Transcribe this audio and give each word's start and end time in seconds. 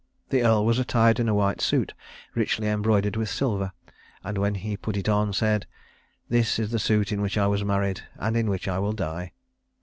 The 0.29 0.41
earl 0.41 0.65
was 0.65 0.79
attired 0.79 1.19
in 1.19 1.29
a 1.29 1.35
white 1.35 1.61
suit, 1.61 1.93
richly 2.33 2.67
embroidered 2.67 3.15
with 3.15 3.29
silver; 3.29 3.71
and 4.23 4.35
when 4.39 4.55
he 4.55 4.75
put 4.75 4.97
it 4.97 5.07
on 5.07 5.27
he 5.27 5.33
said, 5.33 5.67
"This 6.27 6.57
is 6.57 6.71
the 6.71 6.79
suit 6.79 7.11
in 7.11 7.21
which 7.21 7.37
I 7.37 7.45
was 7.45 7.63
married, 7.63 8.01
and 8.15 8.35
in 8.35 8.49
which 8.49 8.67
I 8.67 8.79
will 8.79 8.93
die." 8.93 9.33